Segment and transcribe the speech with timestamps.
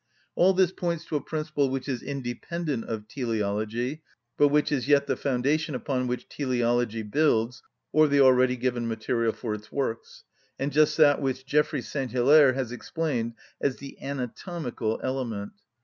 [0.33, 4.01] All this points to a principle which is independent of teleology,
[4.35, 7.61] but which is yet the foundation upon which teleology builds,
[7.93, 10.23] or the already given material for its works,
[10.57, 12.09] and just that which Geoffroy St.
[12.09, 15.51] Hilaire has explained as the "anatomical element."